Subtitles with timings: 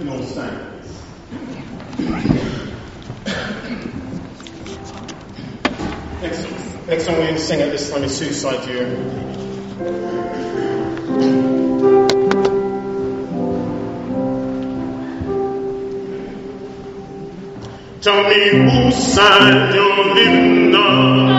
[0.00, 0.56] can all stand.
[6.88, 8.86] Next song we're going to sing at this time is Suicide Year.
[18.00, 21.29] Tell me whose side you're living on.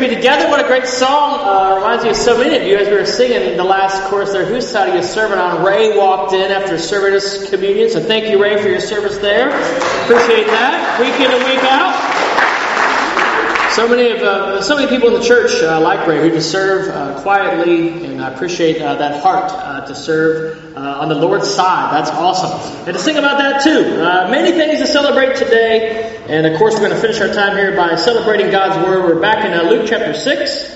[0.00, 0.48] To be together.
[0.48, 1.40] What a great song.
[1.40, 4.32] Uh, reminds me of so many of you as we were singing the last chorus
[4.32, 4.44] there.
[4.44, 5.64] Whose side are you serving on?
[5.64, 7.88] Ray walked in after serving us communion.
[7.88, 9.48] So thank you, Ray, for your service there.
[9.48, 11.00] Appreciate that.
[11.00, 11.94] Week in and week out.
[13.74, 16.50] So many of uh, so many people in the church uh, like Ray who just
[16.50, 21.52] serve uh, quietly, and I appreciate uh, that heart uh, to serve on the Lord's
[21.52, 21.92] side.
[21.92, 23.82] That's awesome, and to sing about that too.
[24.30, 27.76] Many things to celebrate today, and of course we're going to finish our time here
[27.76, 29.04] by celebrating God's word.
[29.04, 30.74] We're back in uh, Luke chapter six.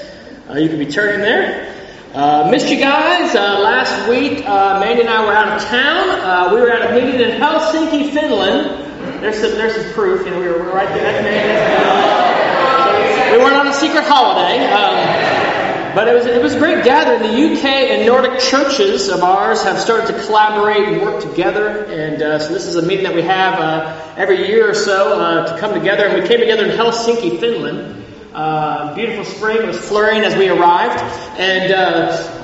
[0.49, 1.75] Uh, you can be turning there.
[2.15, 4.47] Uh, missed you guys uh, last week.
[4.47, 6.09] Uh, Mandy and I were out of town.
[6.21, 9.23] Uh, we were at a meeting in Helsinki, Finland.
[9.23, 10.25] There's some, there's some proof.
[10.25, 11.03] You know, we were, right there.
[11.03, 11.49] That's Mandy.
[11.49, 15.50] That's we weren't on a secret holiday, um,
[15.95, 17.23] but it was it was a great gathering.
[17.23, 22.23] The UK and Nordic churches of ours have started to collaborate and work together, and
[22.23, 25.53] uh, so this is a meeting that we have uh, every year or so uh,
[25.53, 26.07] to come together.
[26.07, 28.05] And we came together in Helsinki, Finland.
[28.33, 31.03] Uh, beautiful spring was flurrying as we arrived,
[31.39, 31.73] and.
[31.73, 32.37] Uh,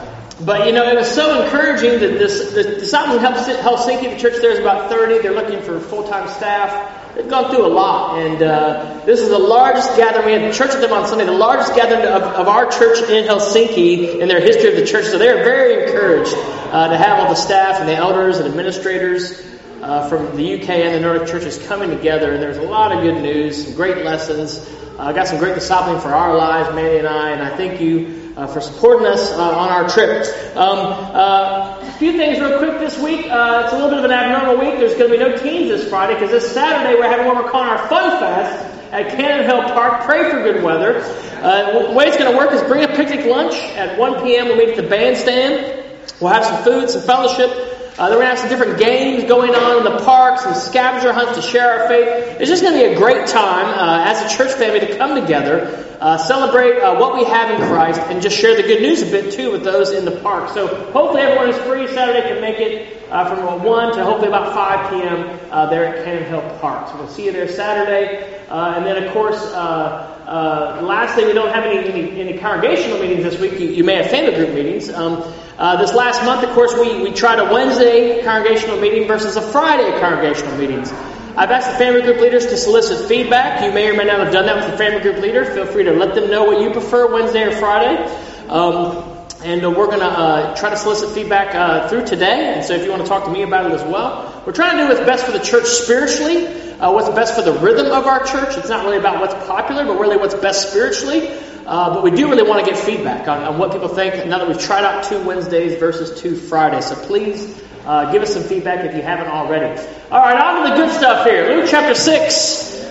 [0.45, 4.35] but you know, it was so encouraging that this the disciples in Helsinki, the church
[4.43, 5.23] there is about 30.
[5.23, 7.06] They're looking for full-time staff.
[7.17, 10.27] They've gone through a lot, and uh, this is the largest gathering.
[10.27, 13.25] We had church with them on Sunday, the largest gathering of, of our church in
[13.25, 15.07] Helsinki in their history of the church.
[15.07, 18.47] So they are very encouraged uh, to have all the staff and the elders and
[18.47, 19.43] administrators
[19.81, 22.35] uh, from the UK and the Nordic churches coming together.
[22.35, 24.71] And there's a lot of good news, some great lessons.
[24.99, 28.26] I got some great discipling for our lives, Mandy and I, and I thank you
[28.37, 30.27] uh, for supporting us uh, on our trip.
[30.57, 30.79] Um,
[31.15, 33.27] uh, a few things real quick this week.
[33.27, 34.79] Uh, it's a little bit of an abnormal week.
[34.79, 37.51] There's going to be no teens this Friday because this Saturday we're having what we're
[37.51, 40.05] calling our Fun Fest at Cannon Hill Park.
[40.05, 41.01] Pray for good weather.
[41.43, 44.49] Uh, the way it's going to work is bring a picnic lunch at 1 p.m.
[44.49, 45.85] We'll meet at the bandstand.
[46.21, 47.76] We'll have some food, some fellowship.
[47.99, 50.53] Uh, then we're going to have some different games going on in the park, some
[50.53, 52.39] scavenger hunts to share our faith.
[52.39, 55.19] It's just going to be a great time uh, as a church family to come
[55.19, 59.01] together, uh, celebrate uh, what we have in Christ, and just share the good news
[59.01, 60.51] a bit too with those in the park.
[60.51, 64.55] So hopefully everyone is free Saturday can make it uh, from 1 to hopefully about
[64.55, 65.39] 5 p.m.
[65.51, 66.89] Uh, there at Cannon Hill Park.
[66.89, 68.41] So we'll see you there Saturday.
[68.49, 73.59] and then, of course, lastly, we don't have any, any, any congregational meetings this week.
[73.61, 74.91] You, you, may have family group meetings.
[74.91, 75.23] Um,
[75.59, 79.43] uh, this last month, of course, we, we tried a Wednesday congregational meeting versus a
[79.43, 80.93] Friday congregational meetings.
[81.37, 83.63] I've asked the family group leaders to solicit feedback.
[83.63, 85.45] You may or may not have done that with the family group leader.
[85.45, 88.03] Feel free to let them know what you prefer, Wednesday or Friday.
[88.49, 89.16] Um,
[89.47, 92.55] and uh, we're going to uh, try to solicit feedback uh, through today.
[92.55, 94.77] And so if you want to talk to me about it as well, we're trying
[94.77, 96.49] to do what's best for the church spiritually,
[96.81, 98.57] uh, what's best for the rhythm of our church.
[98.57, 101.29] It's not really about what's popular, but really what's best spiritually.
[101.65, 104.39] Uh, but we do really want to get feedback on, on, what people think now
[104.39, 106.87] that we've tried out two Wednesdays versus two Fridays.
[106.87, 109.81] So please uh, give us some feedback if you haven't already.
[110.11, 111.57] All right, on to the good stuff here.
[111.57, 112.86] Luke chapter 6.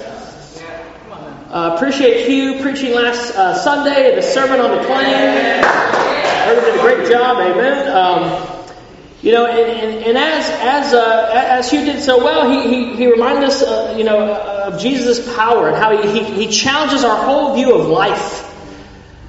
[1.50, 5.14] Uh, appreciate Hugh preaching last uh, Sunday, the sermon on the plain.
[5.14, 7.96] Everybody did a great job, amen.
[7.96, 8.66] Um,
[9.22, 12.96] you know, and, and, and as as uh, as Hugh did so well, he he,
[12.96, 17.04] he reminded us, uh, you know, of Jesus' power and how he, he, he challenges
[17.04, 18.52] our whole view of life.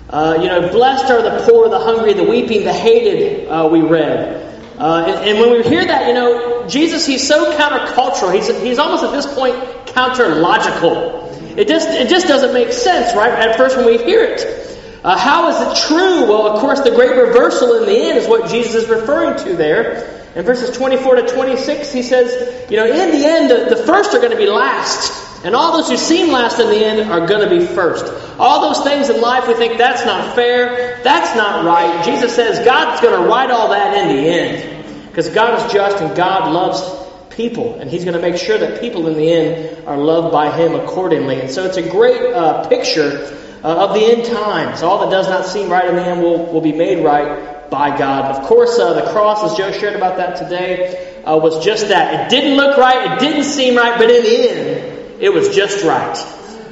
[0.08, 3.82] Uh, you know, blessed are the poor, the hungry, the weeping, the hated, uh, we
[3.82, 4.42] read.
[4.78, 8.34] Uh, and, and, when we hear that, you know, Jesus, he's so countercultural.
[8.34, 9.56] He's, he's almost at this point
[9.86, 11.25] counterlogical.
[11.56, 13.32] It just, it just doesn't make sense, right?
[13.32, 14.66] At first when we hear it.
[15.02, 16.22] Uh, how is it true?
[16.28, 19.56] Well, of course, the great reversal in the end is what Jesus is referring to
[19.56, 20.16] there.
[20.34, 24.14] In verses 24 to 26, he says, you know, in the end, the, the first
[24.14, 25.44] are going to be last.
[25.44, 28.04] And all those who seem last in the end are going to be first.
[28.38, 32.04] All those things in life we think that's not fair, that's not right.
[32.04, 35.06] Jesus says God's going to right all that in the end.
[35.06, 37.05] Because God is just and God loves
[37.36, 37.74] people.
[37.78, 40.74] And He's going to make sure that people in the end are loved by Him
[40.74, 41.40] accordingly.
[41.40, 44.82] And so it's a great uh, picture uh, of the end times.
[44.82, 47.96] All that does not seem right in the end will, will be made right by
[47.96, 48.36] God.
[48.36, 52.26] Of course, uh, the cross, as Joe shared about that today, uh, was just that.
[52.26, 55.84] It didn't look right, it didn't seem right, but in the end, it was just
[55.84, 56.16] right.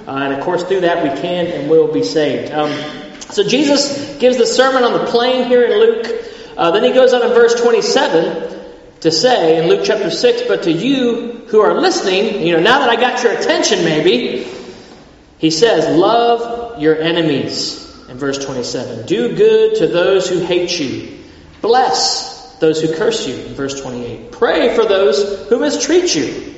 [0.06, 2.52] Uh, and of course, through that, we can and will be saved.
[2.52, 2.70] Um,
[3.30, 6.06] So Jesus gives the sermon on the plain here in Luke.
[6.56, 8.53] Uh, then he goes on in verse 27
[9.04, 12.78] to say in Luke chapter 6, but to you who are listening, you know, now
[12.78, 14.50] that I got your attention maybe,
[15.36, 19.04] he says, love your enemies in verse 27.
[19.04, 21.18] Do good to those who hate you.
[21.60, 24.32] Bless those who curse you in verse 28.
[24.32, 26.54] Pray for those who mistreat you.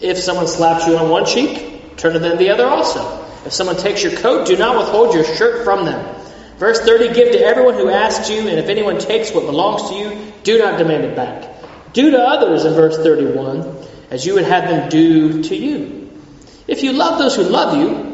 [0.00, 3.24] If someone slaps you on one cheek, turn to them the other also.
[3.46, 6.16] If someone takes your coat, do not withhold your shirt from them.
[6.58, 9.94] Verse 30 Give to everyone who asks you, and if anyone takes what belongs to
[9.94, 11.53] you, do not demand it back.
[11.94, 16.10] Do to others, in verse 31, as you would have them do to you.
[16.66, 18.12] If you love those who love you,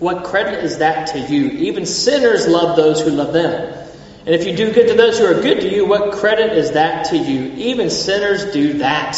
[0.00, 1.46] what credit is that to you?
[1.46, 3.88] Even sinners love those who love them.
[4.26, 6.72] And if you do good to those who are good to you, what credit is
[6.72, 7.52] that to you?
[7.52, 9.16] Even sinners do that.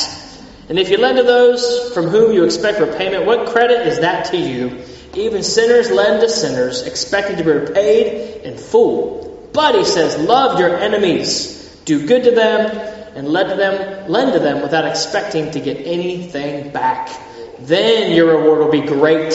[0.69, 4.27] And if you lend to those from whom you expect repayment, what credit is that
[4.27, 4.85] to you?
[5.15, 9.51] Even sinners lend to sinners, expecting to be repaid in full.
[9.53, 14.39] But he says, love your enemies, do good to them, and lend them, lend to
[14.39, 17.11] them without expecting to get anything back.
[17.59, 19.35] Then your reward will be great,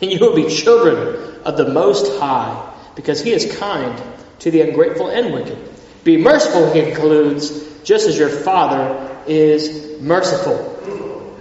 [0.00, 4.00] and you will be children of the Most High, because he is kind
[4.40, 5.58] to the ungrateful and wicked.
[6.04, 10.70] Be merciful, he concludes, just as your Father is merciful.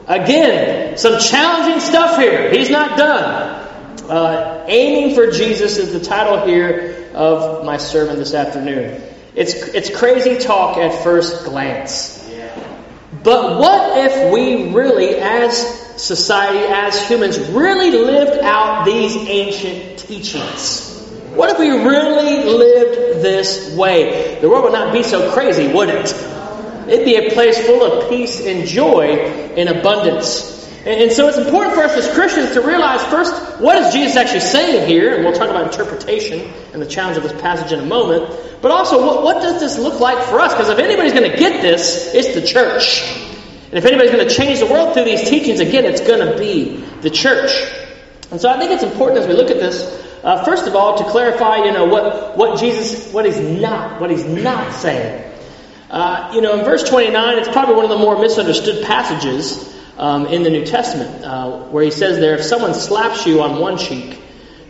[0.08, 2.50] Again, some challenging stuff here.
[2.52, 3.62] He's not done.
[4.10, 9.02] Uh, aiming for Jesus is the title here of my sermon this afternoon.
[9.36, 12.24] It's, it's crazy talk at first glance.
[13.24, 15.58] But what if we really, as
[16.02, 20.90] society, as humans, really lived out these ancient teachings?
[21.34, 24.40] What if we really lived this way?
[24.42, 26.14] The world would not be so crazy, would it?
[26.88, 29.16] It'd be a place full of peace and joy
[29.56, 30.53] and abundance.
[30.86, 34.42] And, so it's important for us as Christians to realize first, what is Jesus actually
[34.42, 35.16] saying here?
[35.16, 38.30] And we'll talk about interpretation and the challenge of this passage in a moment.
[38.62, 40.54] But also, what, what does this look like for us?
[40.54, 43.02] Because if anybody's going to get this, it's the church.
[43.68, 46.38] And if anybody's going to change the world through these teachings, again, it's going to
[46.38, 47.52] be the church.
[48.30, 49.86] And so I think it's important as we look at this,
[50.22, 54.12] uh, first of all, to clarify, you know, what, what Jesus, what he's not, what
[54.12, 55.32] he's not saying.
[55.90, 60.26] Uh, you know, in verse 29, it's probably one of the more misunderstood passages um,
[60.28, 63.78] in the New Testament, uh, where he says there, if someone slaps you on one
[63.78, 64.20] cheek,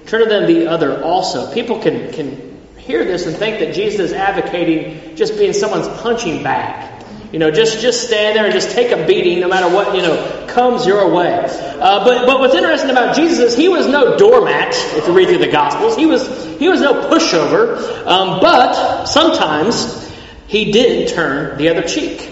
[0.06, 1.54] turn to them the other also.
[1.54, 6.44] People can, can hear this and think that Jesus is advocating just being someone's punching
[6.44, 6.92] bag.
[7.32, 10.04] You know, just just stand there and just take a beating, no matter what you
[10.04, 11.44] know comes your way.
[11.44, 14.76] Uh, but but what's interesting about Jesus is he was no doormat.
[14.96, 16.28] If you read through the Gospels, he was
[16.60, 18.06] he was no pushover.
[18.06, 20.08] Um, but sometimes
[20.46, 22.30] he did turn the other cheek.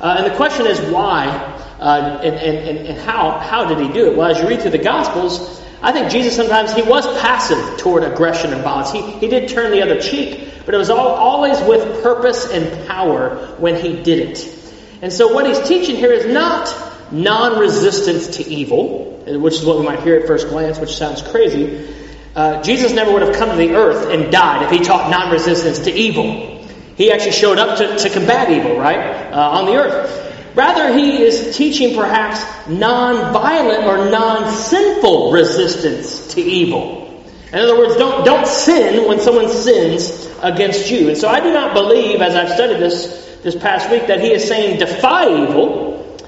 [0.00, 1.53] Uh, and the question is why
[1.84, 4.16] uh, and, and, and how, how did he do it?
[4.16, 8.04] Well, as you read through the Gospels, I think Jesus sometimes he was passive toward
[8.04, 8.90] aggression and violence.
[8.90, 12.88] He, he did turn the other cheek, but it was all, always with purpose and
[12.88, 14.72] power when he did it.
[15.02, 16.74] And so what he's teaching here is not
[17.12, 21.86] non-resistance to evil, which is what we might hear at first glance, which sounds crazy.
[22.34, 25.80] Uh, Jesus never would have come to the earth and died if he taught non-resistance
[25.80, 26.66] to evil.
[26.96, 30.23] He actually showed up to, to combat evil, right, uh, on the earth.
[30.54, 37.04] Rather, he is teaching perhaps non-violent or non-sinful resistance to evil.
[37.52, 41.08] In other words, don't, don't sin when someone sins against you.
[41.08, 44.32] And so I do not believe, as I've studied this this past week, that he
[44.32, 46.18] is saying defy evil,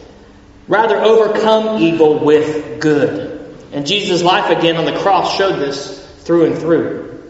[0.69, 3.57] rather overcome evil with good.
[3.73, 7.23] And Jesus' life again on the cross showed this through and through.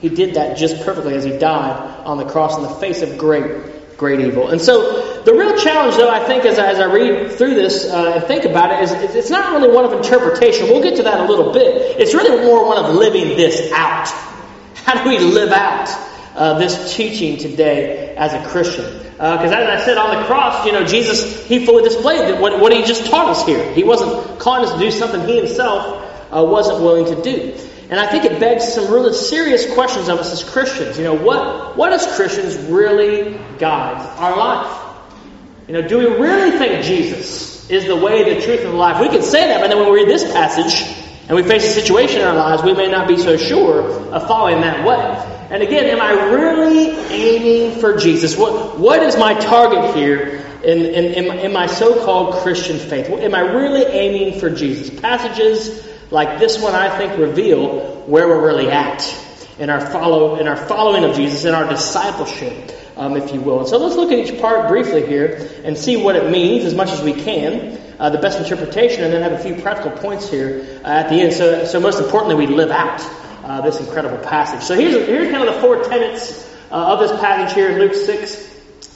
[0.00, 3.18] He did that just perfectly as he died on the cross in the face of
[3.18, 4.48] great, great evil.
[4.48, 7.84] And so the real challenge, though, I think, as I, as I read through this
[7.84, 10.68] uh, and think about it, is it's not really one of interpretation.
[10.68, 12.00] We'll get to that a little bit.
[12.00, 14.08] It's really more one of living this out.
[14.74, 15.88] How do we live out
[16.34, 18.86] uh, this teaching today as a Christian?
[19.02, 22.58] Because uh, as I said on the cross, you know, Jesus, he fully displayed what,
[22.58, 23.70] what he just taught us here.
[23.74, 27.69] He wasn't calling us to do something he himself uh, wasn't willing to do.
[27.90, 30.96] And I think it begs some really serious questions of us as Christians.
[30.96, 34.94] You know, what, what as Christians really guides our life?
[35.66, 39.00] You know, do we really think Jesus is the way, the truth, and the life?
[39.00, 40.88] We can say that, but then when we read this passage
[41.26, 43.82] and we face a situation in our lives, we may not be so sure
[44.12, 45.46] of following that way.
[45.50, 48.36] And again, am I really aiming for Jesus?
[48.36, 53.08] What, what is my target here in, in, in in my so-called Christian faith?
[53.08, 55.00] Am I really aiming for Jesus?
[55.00, 59.02] Passages like this one, I think, reveal where we're really at
[59.58, 63.60] in our follow in our following of Jesus, in our discipleship, um, if you will.
[63.60, 66.74] And so let's look at each part briefly here and see what it means as
[66.74, 70.30] much as we can, uh, the best interpretation, and then have a few practical points
[70.30, 71.34] here uh, at the end.
[71.34, 73.00] So, so most importantly, we live out
[73.44, 74.62] uh, this incredible passage.
[74.62, 77.94] So here's, here's kind of the four tenets uh, of this passage here in Luke
[77.94, 78.48] 6,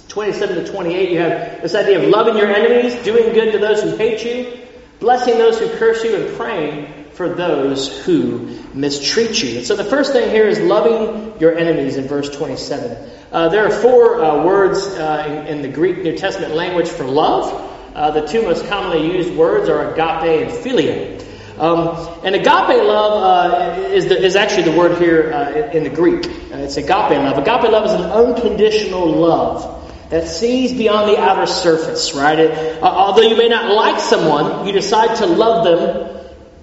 [0.09, 1.11] 27 to 28.
[1.11, 4.67] You have this idea of loving your enemies, doing good to those who hate you,
[4.99, 9.59] blessing those who curse you, and praying for those who mistreat you.
[9.59, 13.11] And so the first thing here is loving your enemies in verse 27.
[13.31, 17.05] Uh, there are four uh, words uh, in, in, the Greek New Testament language for
[17.05, 17.73] love.
[17.95, 21.21] Uh, the two most commonly used words are agape and philia.
[21.59, 25.91] Um, and agape love uh, is, the, is actually the word here uh, in the
[25.91, 26.27] Greek.
[26.27, 27.39] it's agape love.
[27.39, 29.71] Agape love is an unconditional love
[30.11, 32.39] that sees beyond the outer surface, right?
[32.39, 36.14] It, although you may not like someone, you decide to love them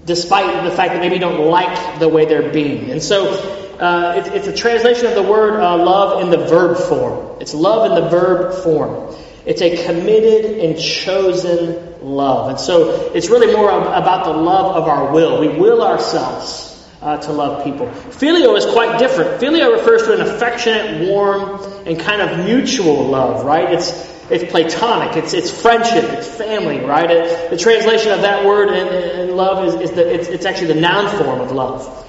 [0.04, 2.90] despite the fact that maybe you don't like the way they're being.
[2.90, 3.30] And so
[3.78, 7.40] uh, it's, it's, a translation of the word uh, love in the verb form.
[7.40, 9.14] It's love in the verb form.
[9.44, 12.50] It's a committed and chosen love.
[12.50, 15.40] And so it's really more about the love of our will.
[15.40, 17.86] We will ourselves uh, to love people.
[17.86, 19.40] Phileo is quite different.
[19.40, 23.72] Phileo refers to an affectionate, warm, and kind of mutual love, right?
[23.72, 25.16] It's it's platonic.
[25.16, 26.04] It's, it's friendship.
[26.04, 27.10] It's family, right?
[27.10, 30.68] It, the translation of that word in, in love is, is the, it's, it's actually
[30.68, 32.06] the noun form of love.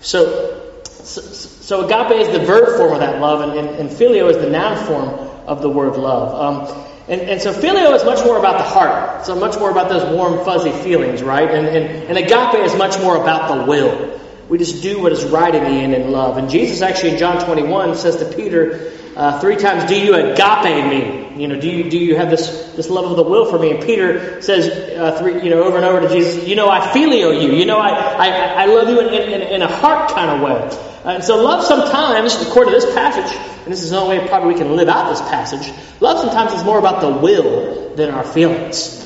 [0.00, 4.30] So, so, so, agape is the verb form of that love, and, and, and phileo
[4.30, 5.08] is the noun form
[5.46, 6.34] of the word love.
[6.68, 9.26] Um, and, and so phileo is much more about the heart.
[9.26, 11.50] So much more about those warm, fuzzy feelings, right?
[11.50, 14.20] And, and, and agape is much more about the will.
[14.48, 16.36] We just do what is right in the end in love.
[16.36, 20.86] And Jesus actually in John 21 says to Peter uh, three times, Do you agape
[20.86, 21.40] me?
[21.40, 23.70] You know, do you, do you have this, this love of the will for me?
[23.70, 26.80] And Peter says uh, three, you know, over and over to Jesus, You know, I
[26.80, 27.52] phileo you.
[27.52, 28.28] You know, I, I,
[28.62, 30.92] I love you in, in, in a heart kind of way.
[31.04, 34.28] Uh, and so love sometimes, according to this passage, and this is the only way
[34.28, 38.10] probably we can live out this passage, love sometimes is more about the will than
[38.10, 38.98] our feelings.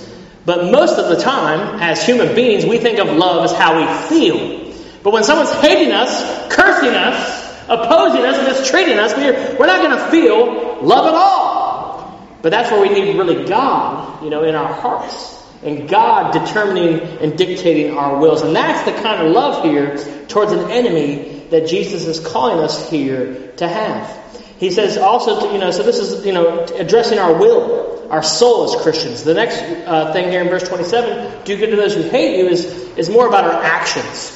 [0.45, 4.09] But most of the time, as human beings, we think of love as how we
[4.09, 4.73] feel.
[5.03, 9.83] But when someone's hating us, cursing us, opposing us, and mistreating us, we're, we're not
[9.83, 12.37] going to feel love at all.
[12.43, 15.35] But that's where we need really God, you know, in our hearts.
[15.63, 18.43] And God determining and dictating our wills.
[18.43, 19.97] And that's the kind of love here
[20.29, 24.27] towards an enemy that Jesus is calling us here to have.
[24.59, 28.23] He says also, to, you know, so this is, you know, addressing our will, our
[28.23, 29.23] soul as Christians.
[29.25, 32.49] The next uh, thing here in verse 27, do good to those who hate you,
[32.49, 32.65] is,
[32.97, 34.36] is more about our actions.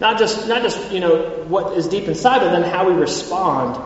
[0.00, 3.76] Not just, not just you know, what is deep inside, but then how we respond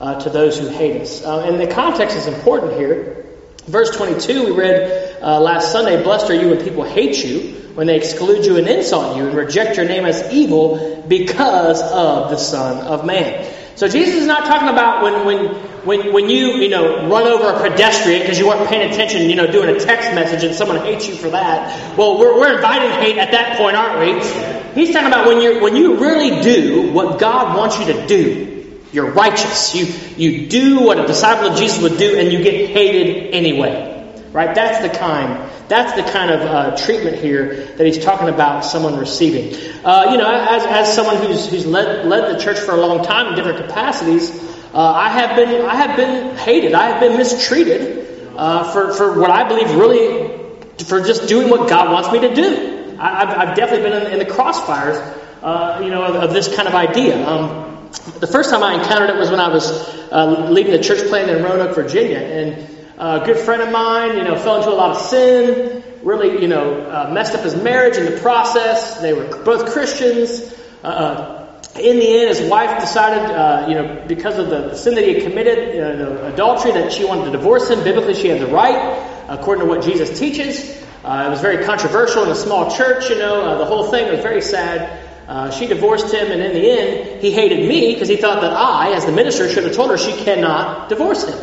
[0.00, 1.22] uh, to those who hate us.
[1.22, 3.26] Uh, and the context is important here.
[3.66, 7.86] Verse 22, we read uh, last Sunday, Blessed are you when people hate you, when
[7.86, 12.38] they exclude you and insult you, and reject your name as evil because of the
[12.38, 13.54] Son of Man.
[13.76, 17.50] So Jesus is not talking about when, when, when, when you, you know, run over
[17.50, 20.78] a pedestrian because you weren't paying attention, you know, doing a text message and someone
[20.78, 21.96] hates you for that.
[21.96, 24.57] Well, we're, we're inviting hate at that point, aren't we?
[24.74, 28.80] He's talking about when you when you really do what God wants you to do.
[28.92, 29.74] You're righteous.
[29.74, 33.94] You you do what a disciple of Jesus would do, and you get hated anyway.
[34.32, 34.54] Right?
[34.54, 35.50] That's the kind.
[35.68, 39.54] That's the kind of uh, treatment here that he's talking about someone receiving.
[39.84, 43.04] Uh, you know, as, as someone who's who's led led the church for a long
[43.04, 44.30] time in different capacities,
[44.72, 46.74] uh, I have been I have been hated.
[46.74, 50.38] I have been mistreated uh, for for what I believe really
[50.84, 52.77] for just doing what God wants me to do.
[52.98, 54.98] I've, I've definitely been in, in the crossfires,
[55.42, 57.26] uh, you know, of, of, this kind of idea.
[57.26, 59.70] Um, the first time I encountered it was when I was
[60.10, 64.24] uh, leading the church plant in Roanoke, Virginia, and a good friend of mine, you
[64.24, 67.96] know, fell into a lot of sin, really, you know, uh, messed up his marriage
[67.96, 69.00] in the process.
[69.00, 70.54] They were both Christians.
[70.82, 71.34] Uh, uh
[71.78, 75.14] in the end, his wife decided, uh, you know, because of the sin that he
[75.14, 77.84] had committed, uh, the adultery, that she wanted to divorce him.
[77.84, 80.84] Biblically, she had the right, according to what Jesus teaches.
[81.04, 84.10] Uh, it was very controversial in a small church, you know, uh, the whole thing
[84.10, 85.06] was very sad.
[85.28, 88.52] Uh, she divorced him, and in the end, he hated me because he thought that
[88.52, 91.38] I, as the minister, should have told her she cannot divorce him.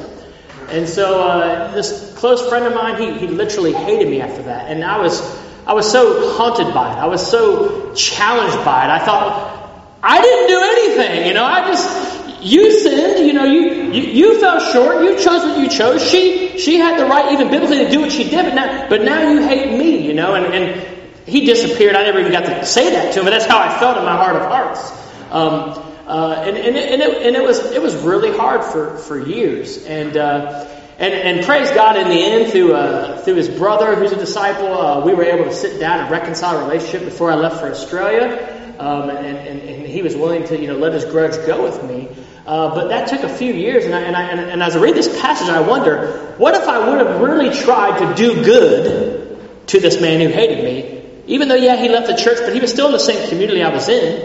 [0.69, 4.71] And so uh, this close friend of mine, he, he literally hated me after that.
[4.71, 5.21] And I was,
[5.67, 6.97] I was so haunted by it.
[6.97, 8.89] I was so challenged by it.
[8.89, 9.55] I thought,
[10.01, 12.14] I didn't do anything, you know, I just,
[12.45, 16.07] you sinned, you know, you, you, you fell short, you chose what you chose.
[16.07, 19.01] She she had the right even biblically to do what she did, but now but
[19.01, 21.95] now you hate me, you know, and, and he disappeared.
[21.95, 24.05] I never even got to say that to him, but that's how I felt in
[24.05, 24.91] my heart of hearts.
[25.31, 28.95] Um, uh, and and, it, and, it, and it was it was really hard for,
[28.97, 29.83] for years.
[29.85, 30.67] And uh,
[30.99, 34.71] and, and praise God, in the end, through uh, through his brother, who's a disciple,
[34.71, 37.71] uh, we were able to sit down and reconcile a relationship before I left for
[37.71, 38.51] Australia.
[38.77, 41.81] Um, and, and, and, he was willing to, you know, let his grudge go with
[41.85, 42.09] me.
[42.45, 44.79] Uh, but that took a few years, and, I, and, I, and, and, as I
[44.79, 49.67] read this passage, I wonder, what if I would have really tried to do good
[49.67, 51.01] to this man who hated me?
[51.25, 53.63] Even though, yeah, he left the church, but he was still in the same community
[53.63, 54.21] I was in.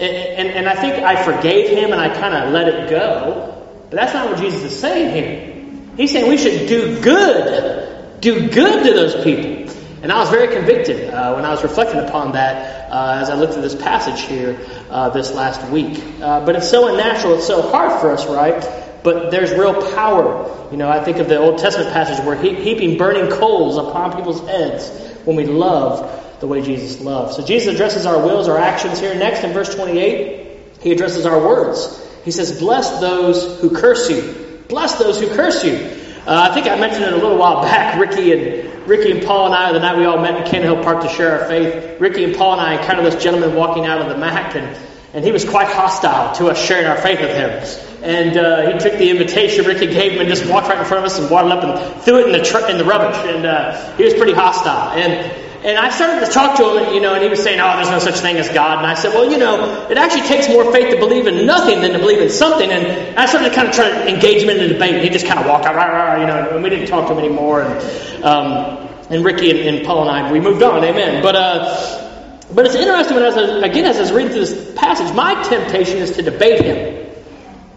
[0.00, 3.64] And, and, and I think I forgave him and I kind of let it go.
[3.90, 5.94] But that's not what Jesus is saying here.
[5.96, 8.20] He's saying we should do good.
[8.20, 9.72] Do good to those people.
[10.02, 13.34] And I was very convicted uh, when I was reflecting upon that uh, as I
[13.34, 14.58] looked at this passage here
[14.90, 16.02] uh, this last week.
[16.20, 18.62] Uh, but it's so unnatural, it's so hard for us, right?
[19.02, 20.68] But there's real power.
[20.70, 24.14] You know, I think of the Old Testament passage where he- heaping burning coals upon
[24.14, 24.90] people's heads
[25.24, 27.34] when we love the way Jesus loved.
[27.34, 29.14] So Jesus addresses our wills, our actions here.
[29.14, 32.02] Next, in verse 28, he addresses our words.
[32.24, 34.62] He says, Bless those who curse you.
[34.68, 36.05] Bless those who curse you.
[36.26, 37.96] Uh, I think I mentioned it a little while back.
[38.00, 40.82] Ricky and Ricky and Paul and I, the night we all met in Cannon Hill
[40.82, 44.00] Park to share our faith, Ricky and Paul and I encountered this gentleman walking out
[44.00, 44.76] of the Mac, and,
[45.14, 48.02] and he was quite hostile to us sharing our faith with him.
[48.02, 51.04] And uh, he took the invitation Ricky gave him and just walked right in front
[51.04, 53.16] of us and waddled up and threw it in the tr- in the rubbish.
[53.24, 54.98] And uh, he was pretty hostile.
[54.98, 57.76] And and I started to talk to him, you know, and he was saying, "Oh,
[57.76, 60.48] there's no such thing as God." And I said, "Well, you know, it actually takes
[60.48, 63.54] more faith to believe in nothing than to believe in something." And I started to
[63.54, 64.94] kind of try to engage him in the debate.
[64.94, 67.08] And he just kind of walked out, rah, rah, you know, and we didn't talk
[67.08, 67.62] to him anymore.
[67.62, 70.84] And um, and Ricky and, and Paul and I, we moved on.
[70.84, 71.22] Amen.
[71.22, 74.74] But uh, but it's interesting when I was again as I was reading through this
[74.74, 77.06] passage, my temptation is to debate him,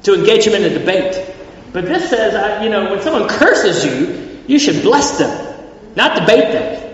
[0.03, 1.35] to engage him in a debate.
[1.71, 6.19] But this says, uh, you know, when someone curses you, you should bless them, not
[6.19, 6.88] debate them.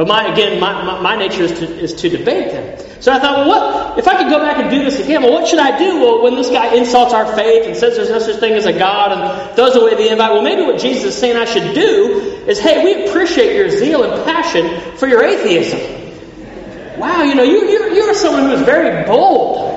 [0.00, 3.02] But my again, my, my, my, nature is to, is to debate them.
[3.02, 5.20] So I thought, well, what if I could go back and do this again?
[5.20, 6.00] Well, what should I do?
[6.00, 8.72] Well, when this guy insults our faith and says there's no such thing as a
[8.72, 12.44] God and throws away the invite, well, maybe what Jesus is saying I should do
[12.48, 16.98] is, hey, we appreciate your zeal and passion for your atheism.
[16.98, 19.68] Wow, you know, you you you are someone who is very bold.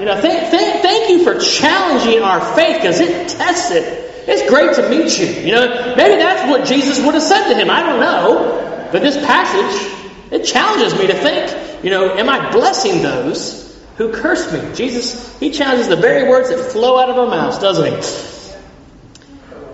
[0.00, 3.84] You know, thank thank, thank you for challenging our faith because it tests it.
[4.28, 5.26] It's great to meet you.
[5.26, 7.68] You know, maybe that's what Jesus would have said to him.
[7.68, 8.68] I don't know.
[8.92, 9.92] But this passage,
[10.30, 13.64] it challenges me to think, you know, am I blessing those
[13.96, 14.74] who curse me?
[14.74, 18.28] Jesus, he challenges the very words that flow out of our mouths, doesn't he?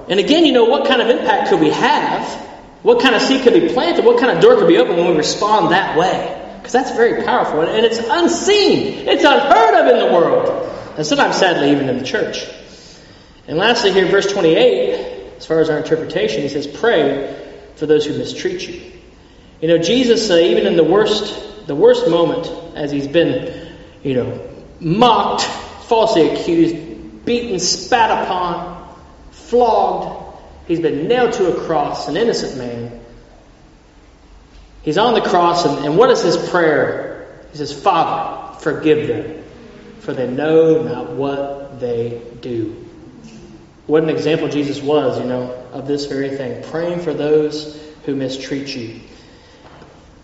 [0.09, 2.27] And again, you know, what kind of impact could we have?
[2.83, 4.05] What kind of seed could be planted?
[4.05, 6.41] What kind of door could be opened when we respond that way?
[6.59, 7.63] Because that's very powerful.
[7.63, 9.09] And it's unseen.
[9.09, 10.71] It's unheard of in the world.
[10.97, 12.47] And sometimes, sadly, even in the church.
[13.49, 18.07] And lastly, here, verse 28, as far as our interpretation, he says, Pray for those
[18.07, 18.94] who mistreat you.
[19.65, 22.47] You know, Jesus, uh, even in the worst, the worst moment,
[22.77, 25.41] as he's been, you know, mocked,
[25.87, 28.95] falsely accused, beaten, spat upon,
[29.31, 33.01] flogged, he's been nailed to a cross, an innocent man.
[34.83, 37.47] He's on the cross, and, and what is his prayer?
[37.51, 39.45] He says, Father, forgive them,
[40.01, 42.85] for they know not what they do.
[43.87, 46.63] What an example Jesus was, you know, of this very thing.
[46.65, 49.01] Praying for those who mistreat you.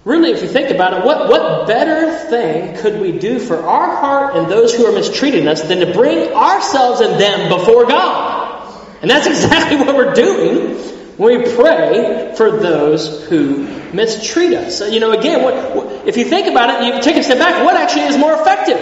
[0.05, 3.97] Really, if you think about it, what, what better thing could we do for our
[3.97, 8.89] heart and those who are mistreating us than to bring ourselves and them before God?
[9.03, 10.77] And that's exactly what we're doing
[11.19, 14.79] when we pray for those who mistreat us.
[14.79, 17.37] So, you know, again, what, what, if you think about it, you take a step
[17.37, 18.79] back, what actually is more effective?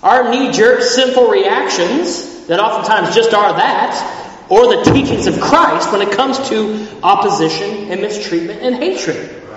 [0.00, 5.90] Our knee jerk sinful reactions that oftentimes just are that, or the teachings of Christ
[5.90, 9.47] when it comes to opposition and mistreatment and hatred.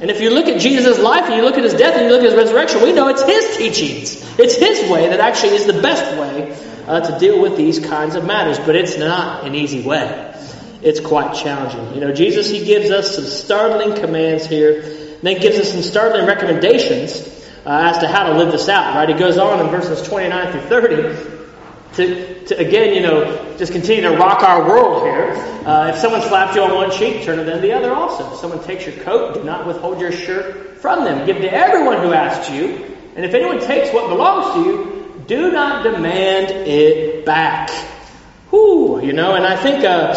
[0.00, 2.12] And if you look at Jesus' life and you look at his death and you
[2.12, 4.38] look at his resurrection, we know it's his teachings.
[4.38, 6.56] It's his way that actually is the best way
[6.86, 8.58] uh, to deal with these kinds of matters.
[8.60, 10.24] But it's not an easy way.
[10.82, 11.94] It's quite challenging.
[11.94, 15.82] You know, Jesus, he gives us some startling commands here, and then gives us some
[15.82, 17.26] startling recommendations
[17.66, 19.08] uh, as to how to live this out, right?
[19.08, 21.37] He goes on in verses 29 through 30
[21.98, 25.32] to, to, again, you know, just continue to rock our world here.
[25.66, 28.32] Uh, if someone slaps you on one cheek, turn to them the other also.
[28.32, 31.26] If someone takes your coat, do not withhold your shirt from them.
[31.26, 32.96] Give to everyone who asks you.
[33.16, 37.70] And if anyone takes what belongs to you, do not demand it back.
[38.50, 40.14] Whew, you know, and I think uh,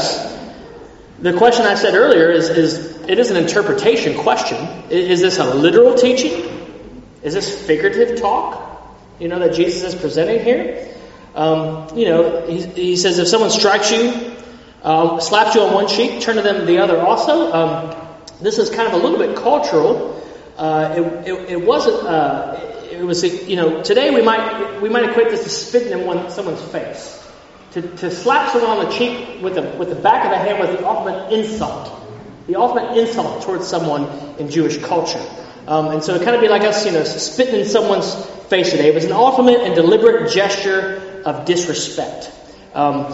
[1.20, 4.58] the question I said earlier is, is it is an interpretation question.
[4.92, 6.46] Is, is this a literal teaching?
[7.24, 8.70] Is this figurative talk?
[9.20, 10.91] You know, that Jesus is presenting here?
[11.34, 14.36] Um, you know, he, he, says if someone strikes you,
[14.84, 17.54] um, slaps you on one cheek, turn to them the other also.
[17.54, 17.96] Um,
[18.42, 20.22] this is kind of a little bit cultural.
[20.58, 22.06] Uh, it, it, it, wasn't.
[22.06, 22.60] Uh,
[22.92, 23.24] it was.
[23.24, 27.18] You know, today we might we might equate this to spitting in one, someone's face.
[27.74, 30.60] To, to slap someone on the cheek with the with the back of the hand
[30.60, 32.00] was the ultimate insult.
[32.48, 35.26] The ultimate insult towards someone in Jewish culture.
[35.68, 38.14] Um, and so it kind of be like us, you know, spitting in someone's
[38.50, 38.90] face today.
[38.90, 42.32] It was an ultimate and deliberate gesture of disrespect.
[42.74, 43.14] Um,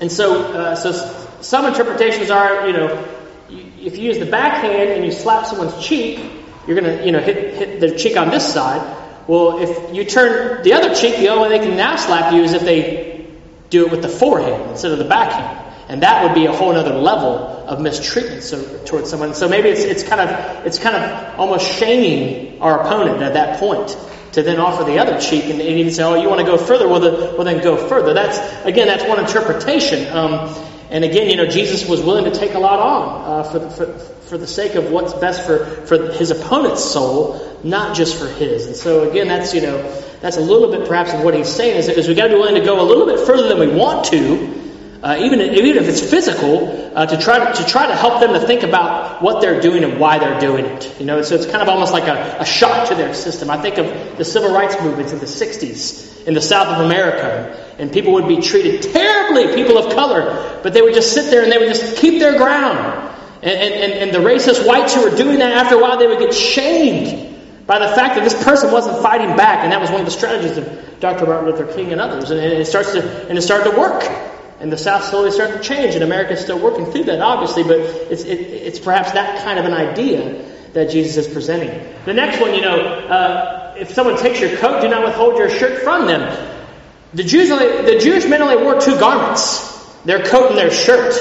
[0.00, 0.92] and so, uh, so
[1.40, 3.04] some interpretations are, you know,
[3.48, 6.18] if you use the backhand and you slap someone's cheek,
[6.66, 8.82] you're going to, you know, hit, hit their cheek on this side.
[9.26, 12.42] Well, if you turn the other cheek, the only way they can now slap you
[12.42, 13.26] is if they
[13.70, 15.64] do it with the forehand instead of the backhand.
[15.88, 19.34] And that would be a whole other level of mistreatment so, towards someone.
[19.34, 23.60] So maybe it's, it's kind of it's kind of almost shaming our opponent at that
[23.60, 23.96] point
[24.36, 26.58] to then offer the other cheek and, and even say, "Oh, you want to go
[26.58, 26.86] further?
[26.86, 30.14] Well, the, well, then go further." That's again, that's one interpretation.
[30.14, 30.54] Um,
[30.90, 33.98] and again, you know, Jesus was willing to take a lot on uh, for, for
[34.28, 38.66] for the sake of what's best for for his opponent's soul, not just for his.
[38.66, 39.82] And so again, that's you know,
[40.20, 42.38] that's a little bit perhaps of what he's saying is, is we got to be
[42.38, 44.65] willing to go a little bit further than we want to
[45.06, 48.40] uh, even, even if it's physical, uh, to try to, try to help them to
[48.40, 50.98] think about what they're doing and why they're doing it.
[50.98, 53.48] You know, so it's kind of almost like a, a shock to their system.
[53.48, 57.56] I think of the civil rights movements in the 60s in the South of America,
[57.78, 61.44] and people would be treated terribly, people of color, but they would just sit there
[61.44, 63.14] and they would just keep their ground.
[63.44, 66.18] And, and, and the racist whites who were doing that, after a while, they would
[66.18, 70.00] get shamed by the fact that this person wasn't fighting back, and that was one
[70.00, 71.26] of the strategies of Dr.
[71.26, 72.32] Martin Luther King and others.
[72.32, 74.02] And, it starts to and it started to work.
[74.58, 77.78] And the South slowly started to change, and America's still working through that, obviously, but
[77.78, 81.94] it's, it, it's perhaps that kind of an idea that Jesus is presenting.
[82.04, 85.50] The next one, you know, uh, if someone takes your coat, do not withhold your
[85.50, 86.54] shirt from them.
[87.12, 91.14] The Jews, only, the Jewish men only wore two garments their coat and their shirt.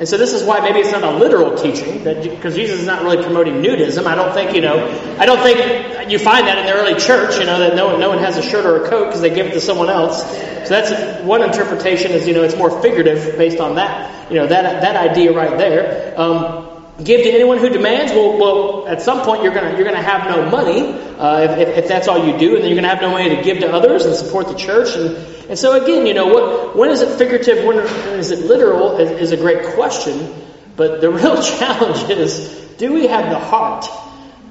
[0.00, 3.02] And so this is why maybe it's not a literal teaching, because Jesus is not
[3.02, 4.06] really promoting nudism.
[4.06, 4.88] I don't think you know.
[5.18, 7.38] I don't think you find that in the early church.
[7.38, 9.28] You know that no one, no one has a shirt or a coat because they
[9.28, 10.22] give it to someone else.
[10.22, 12.12] So that's one interpretation.
[12.12, 14.30] Is you know it's more figurative based on that.
[14.30, 16.18] You know that that idea right there.
[16.18, 16.69] Um,
[17.04, 18.12] give to anyone who demands.
[18.12, 21.88] Well, well, at some point you're gonna you're gonna have no money uh, if, if,
[21.88, 24.04] that's all you do, and then you're gonna have no money to give to others
[24.04, 24.96] and support the church.
[24.96, 25.16] And
[25.50, 27.64] and so again, you know, what when is it figurative?
[27.64, 28.98] When is it literal?
[28.98, 30.34] Is, is a great question.
[30.76, 33.86] But the real challenge is: Do we have the heart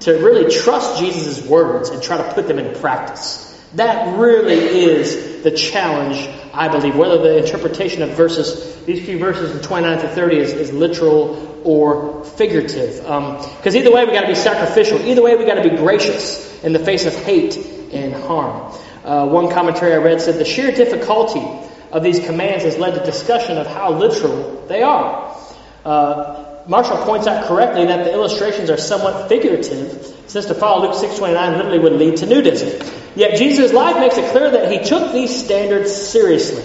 [0.01, 3.45] to really trust Jesus' words and try to put them into practice?
[3.75, 6.95] That really is the challenge, I believe.
[6.95, 11.61] Whether the interpretation of verses, these few verses in 29 to 30 is, is literal
[11.63, 12.95] or figurative.
[12.97, 14.99] Because um, either way, we got to be sacrificial.
[15.01, 17.57] Either way, we got to be gracious in the face of hate
[17.91, 18.73] and harm.
[19.03, 21.45] Uh, one commentary I read said the sheer difficulty
[21.91, 25.35] of these commands has led to discussion of how literal they are.
[25.83, 30.95] Uh, Marshall points out correctly that the illustrations are somewhat figurative, since to follow Luke
[30.95, 33.15] 6.29 literally would lead to nudism.
[33.15, 36.61] Yet Jesus' life makes it clear that he took these standards seriously.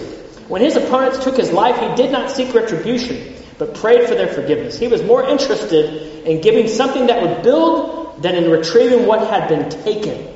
[0.47, 4.27] When his opponents took his life, he did not seek retribution, but prayed for their
[4.27, 4.77] forgiveness.
[4.77, 9.49] He was more interested in giving something that would build than in retrieving what had
[9.49, 10.27] been taken.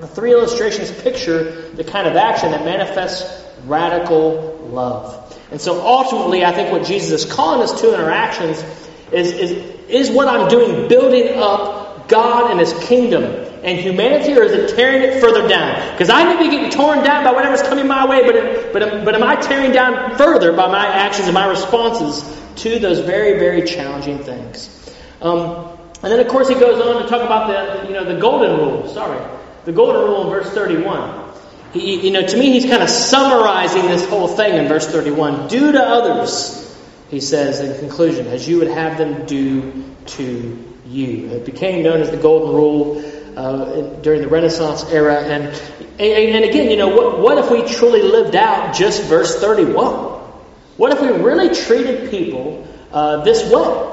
[0.00, 5.22] The three illustrations picture the kind of action that manifests radical love.
[5.50, 8.62] And so ultimately, I think what Jesus is calling us to in our actions
[9.12, 9.50] is, is,
[9.88, 14.76] is what I'm doing building up God and His kingdom and humanity, or is it
[14.76, 15.92] tearing it further down?
[15.92, 19.14] Because I may be getting torn down by whatever's coming my way, but, but, but
[19.14, 22.22] am I tearing down further by my actions and my responses
[22.56, 24.68] to those very, very challenging things?
[25.22, 28.20] Um, and then, of course, he goes on to talk about the, you know, the
[28.20, 28.86] golden rule.
[28.92, 29.18] Sorry.
[29.64, 31.32] The golden rule in verse 31.
[31.72, 35.48] He, you know, to me, he's kind of summarizing this whole thing in verse 31.
[35.48, 36.63] Do to others
[37.08, 41.28] he says in conclusion, as you would have them do to you.
[41.30, 43.04] It became known as the Golden Rule
[43.36, 45.16] uh, during the Renaissance era.
[45.16, 45.44] And,
[46.00, 49.74] and, again, you know, what, what if we truly lived out just verse 31?
[50.76, 53.90] What if we really treated people uh, this way?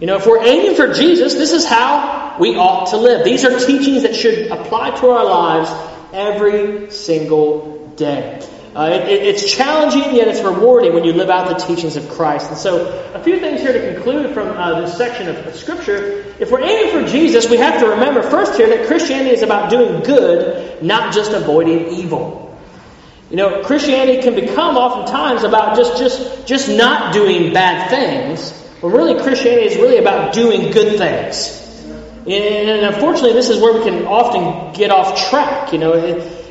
[0.00, 3.24] You know, if we're aiming for Jesus, this is how we ought to live.
[3.24, 5.70] These are teachings that should apply to our lives
[6.12, 8.46] every single day.
[8.74, 12.08] Uh, it, it, it's challenging, yet it's rewarding when you live out the teachings of
[12.08, 12.48] Christ.
[12.48, 16.24] And so, a few things here to conclude from uh, this section of, Scripture.
[16.38, 19.68] If we're aiming for Jesus, we have to remember first here that Christianity is about
[19.68, 22.58] doing good, not just avoiding evil.
[23.28, 28.92] You know, Christianity can become oftentimes about just, just, just not doing bad things, when
[28.92, 31.58] really Christianity is really about doing good things.
[32.26, 35.72] And unfortunately, this is where we can often get off track.
[35.72, 35.92] You know,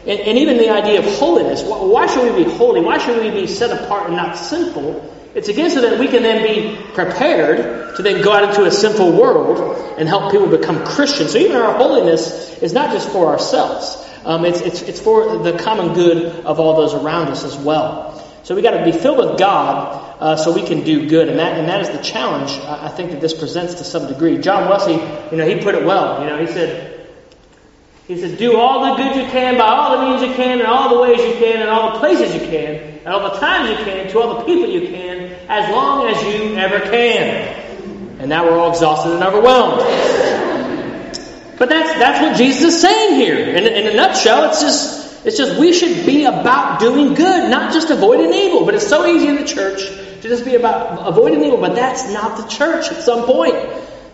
[0.07, 1.61] and, and even the idea of holiness.
[1.63, 2.81] Why should we be holy?
[2.81, 5.09] Why should we be set apart and not sinful?
[5.33, 8.71] It's again so that we can then be prepared to then go out into a
[8.71, 11.31] sinful world and help people become Christians.
[11.31, 13.97] So even our holiness is not just for ourselves.
[14.25, 18.11] Um, it's, it's, it's for the common good of all those around us as well.
[18.43, 21.39] So we got to be filled with God uh, so we can do good, and
[21.39, 24.37] that and that is the challenge I think that this presents to some degree.
[24.39, 24.95] John Wesley,
[25.31, 26.21] you know, he put it well.
[26.21, 26.90] You know, he said
[28.11, 30.67] he said, Do all the good you can by all the means you can, and
[30.67, 33.69] all the ways you can, and all the places you can, and all the times
[33.69, 38.19] you can, to all the people you can, as long as you ever can.
[38.19, 39.79] And now we're all exhausted and overwhelmed.
[41.57, 43.37] But that's that's what Jesus is saying here.
[43.37, 47.71] In, in a nutshell, it's just it's just we should be about doing good, not
[47.71, 48.65] just avoiding evil.
[48.65, 51.61] But it's so easy in the church to just be about avoiding evil.
[51.61, 53.55] But that's not the church at some point.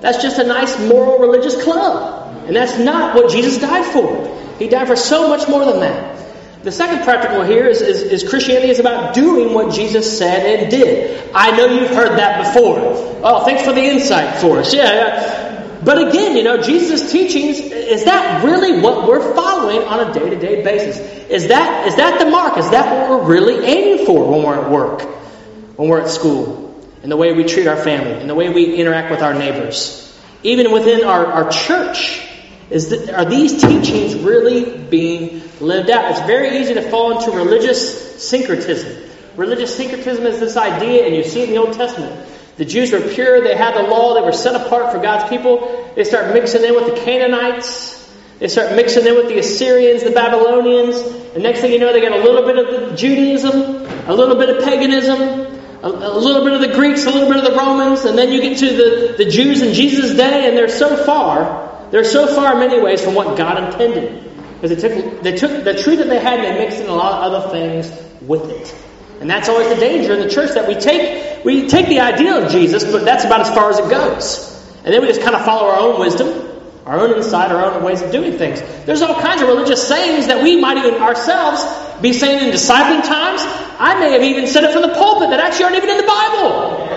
[0.02, 2.46] That's just a nice moral religious club.
[2.48, 4.56] And that's not what Jesus died for.
[4.60, 6.18] He died for so much more than that.
[6.64, 10.72] The second practical here is, is, is, Christianity is about doing what Jesus said and
[10.72, 11.32] did.
[11.34, 12.78] I know you've heard that before.
[13.24, 14.74] Oh, thanks for the insight for us.
[14.74, 15.80] Yeah, yeah.
[15.84, 20.30] But again, you know, Jesus' teachings, is that really what we're following on a day
[20.30, 20.98] to day basis?
[21.30, 22.58] Is that, is that the mark?
[22.58, 25.02] Is that what we're really aiming for when we're at work,
[25.78, 26.67] when we're at school,
[27.04, 30.04] in the way we treat our family, in the way we interact with our neighbors?
[30.44, 32.22] Even within our, our church,
[32.70, 36.12] is that, are these teachings really being lived out?
[36.12, 39.10] It's very easy to fall into religious syncretism.
[39.36, 42.28] Religious syncretism is this idea, and you see it in the Old Testament.
[42.58, 45.92] The Jews were pure, they had the law, they were set apart for God's people.
[45.96, 50.12] They start mixing in with the Canaanites, they start mixing in with the Assyrians, the
[50.12, 50.98] Babylonians,
[51.34, 54.50] and next thing you know, they get a little bit of Judaism, a little bit
[54.50, 58.06] of paganism, a, a little bit of the Greeks, a little bit of the Romans,
[58.06, 61.68] and then you get to the, the Jews in Jesus' day, and they're so far
[61.92, 64.24] they're so far in many ways from what God intended.
[64.60, 66.94] Because they took, they took the truth that they had and they mixed in a
[66.94, 68.76] lot of other things with it.
[69.22, 72.44] And that's always the danger in the church that we take we take the idea
[72.44, 74.54] of Jesus, but that's about as far as it goes.
[74.84, 77.84] And then we just kind of follow our own wisdom, our own insight, our own
[77.84, 78.62] ways of doing things.
[78.86, 81.64] There's all kinds of religious sayings that we might even ourselves
[82.02, 83.42] be saying in discipling times.
[83.80, 86.10] I may have even said it from the pulpit that actually aren't even in the
[86.10, 86.88] Bible.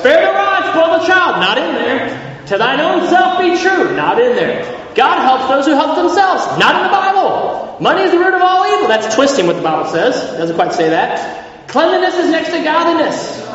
[0.00, 1.40] Spare the rod, spoil the child.
[1.40, 2.44] Not in there.
[2.46, 3.96] To thine own self be true.
[3.96, 4.64] Not in there.
[4.94, 6.58] God helps those who help themselves.
[6.58, 7.78] Not in the Bible.
[7.80, 8.88] Money is the root of all evil.
[8.88, 10.34] That's twisting what the Bible says.
[10.34, 11.68] It doesn't quite say that.
[11.68, 13.46] Cleanliness is next to godliness.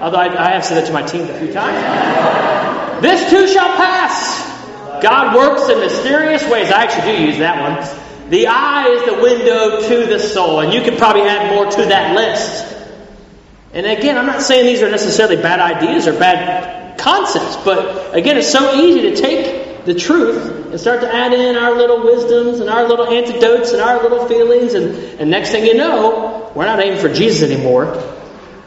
[0.00, 3.02] Although I, I have said that to my team a few times.
[3.02, 4.40] this too shall pass.
[5.02, 6.70] God works in mysterious ways.
[6.70, 8.09] I actually do use that one.
[8.30, 10.60] The eye is the window to the soul.
[10.60, 12.76] And you could probably add more to that list.
[13.72, 17.56] And again, I'm not saying these are necessarily bad ideas or bad concepts.
[17.64, 21.76] But again, it's so easy to take the truth and start to add in our
[21.76, 24.74] little wisdoms and our little antidotes and our little feelings.
[24.74, 28.16] And, and next thing you know, we're not aiming for Jesus anymore.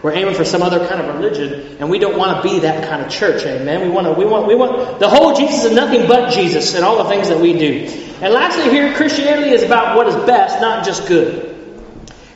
[0.02, 2.89] We're aiming for some other kind of religion, and we don't want to be that
[2.89, 3.45] kind of church.
[3.45, 3.84] Amen.
[3.84, 4.12] We want to.
[4.12, 4.47] We want.
[4.47, 7.54] We want the whole Jesus is nothing but Jesus and all the things that we
[7.54, 8.12] do.
[8.24, 11.54] And lastly, here Christianity is about what is best, not just good.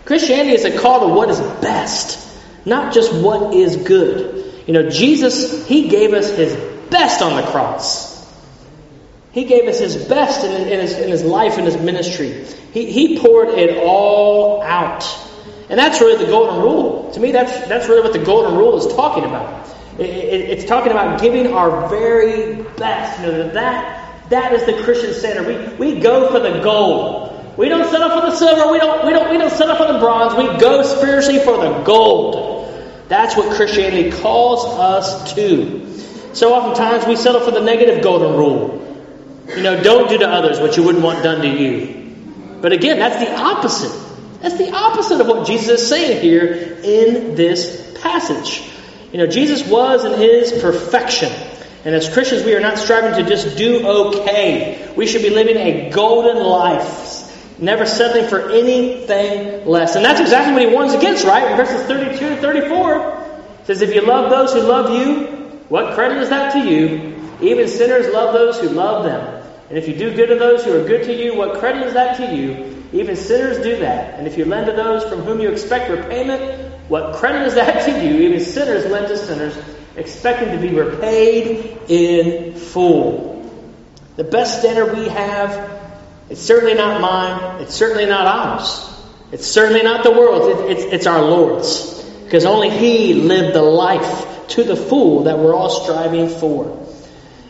[0.04, 2.28] Christianity is a call to what is best,
[2.66, 4.54] not just what is good.
[4.68, 6.54] You know, Jesus, He gave us His
[6.90, 8.18] best on the cross.
[9.32, 12.44] He gave us His best in, in, his, in his life and His ministry.
[12.74, 15.06] He, he poured it all out.
[15.70, 17.14] And that's really the golden rule.
[17.14, 19.70] To me, that's, that's really what the golden rule is talking about.
[19.98, 23.22] It, it, it's talking about giving our very best.
[23.22, 25.78] You know, that, that is the Christian standard.
[25.80, 27.56] We, we go for the gold.
[27.58, 28.72] We don't settle for the silver.
[28.72, 30.36] We don't, we, don't, we don't set up for the bronze.
[30.36, 32.56] We go spiritually for the gold.
[33.08, 35.88] That's what Christianity calls us to.
[36.34, 38.84] So oftentimes we settle for the negative golden rule.
[39.56, 42.16] You know, don't do to others what you wouldn't want done to you.
[42.62, 44.08] But again, that's the opposite.
[44.42, 48.70] That's the opposite of what Jesus is saying here in this passage.
[49.12, 51.32] You know, Jesus was and is perfection.
[51.88, 54.92] And as Christians, we are not striving to just do okay.
[54.98, 57.08] We should be living a golden life
[57.60, 59.96] never settling for anything less.
[59.96, 61.50] And that's exactly what he warns against, right?
[61.50, 65.28] In verses 32 to 34, says, If you love those who love you,
[65.70, 67.16] what credit is that to you?
[67.40, 69.50] Even sinners love those who love them.
[69.70, 71.94] And if you do good to those who are good to you, what credit is
[71.94, 72.84] that to you?
[72.92, 74.18] Even sinners do that.
[74.18, 77.86] And if you lend to those from whom you expect repayment, what credit is that
[77.86, 78.28] to you?
[78.28, 79.58] Even sinners lend to sinners,
[79.98, 83.36] expecting to be repaid in full.
[84.16, 85.78] The best standard we have
[86.30, 87.62] it's certainly not mine.
[87.62, 88.86] It's certainly not ours.
[89.32, 90.60] It's certainly not the world's.
[90.60, 92.04] It, it's, it's our Lord's.
[92.24, 96.86] Because only He lived the life to the full that we're all striving for.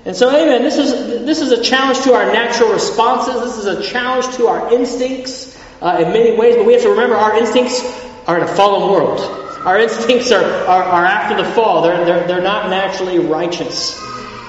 [0.05, 3.41] And so, amen, this is, this is a challenge to our natural responses.
[3.43, 6.55] This is a challenge to our instincts uh, in many ways.
[6.55, 7.81] But we have to remember our instincts
[8.27, 9.46] are in a fallen world.
[9.67, 11.81] Our instincts are, are, are after the fall.
[11.81, 13.99] They're, they're, they're not naturally righteous.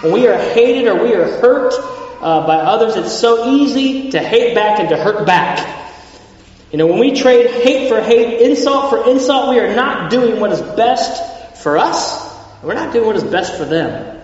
[0.01, 1.73] When we are hated or we are hurt,
[2.21, 5.59] uh, by others, it's so easy to hate back and to hurt back.
[6.71, 10.39] You know, when we trade hate for hate, insult for insult, we are not doing
[10.39, 14.21] what is best for us, we're not doing what is best for them.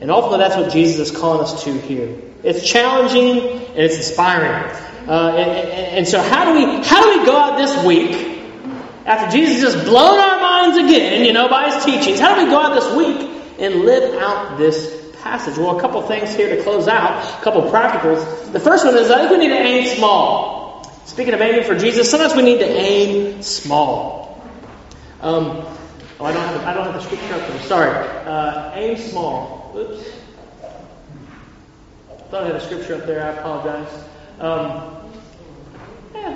[0.00, 2.18] And ultimately, that's what Jesus is calling us to here.
[2.42, 4.64] It's challenging and it's inspiring.
[5.06, 8.31] Uh, and, and, and, so, how do we how do we go out this week
[9.04, 12.20] after Jesus just blown our minds again, you know, by his teachings?
[12.20, 15.58] How do we go out this week and live out this passage?
[15.58, 18.52] Well, a couple things here to close out, a couple practicals.
[18.52, 20.84] The first one is I think we need to aim small.
[21.06, 24.40] Speaking of aiming for Jesus, sometimes we need to aim small.
[25.20, 25.64] Um,
[26.20, 27.60] oh, I don't have I don't have the scripture up there.
[27.62, 28.08] Sorry.
[28.26, 29.72] Uh, aim small.
[29.76, 30.10] Oops.
[32.30, 33.22] Thought I had a scripture up there.
[33.22, 34.04] I apologize.
[34.40, 35.01] Um,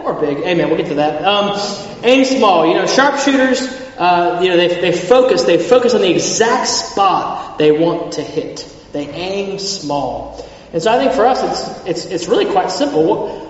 [0.04, 0.38] or big.
[0.38, 0.68] Amen.
[0.68, 1.24] We'll get to that.
[1.24, 1.58] Um,
[2.02, 2.66] aim small.
[2.66, 3.62] You know, sharpshooters.
[3.96, 5.44] Uh, you know, they, they focus.
[5.44, 8.70] They focus on the exact spot they want to hit.
[8.92, 10.46] They aim small.
[10.72, 13.40] And so I think for us, it's it's it's really quite simple.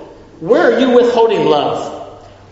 [0.41, 1.95] Where are you withholding love?